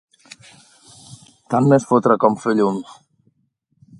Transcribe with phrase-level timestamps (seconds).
[1.53, 2.83] Tant m'és fotre com fer llum.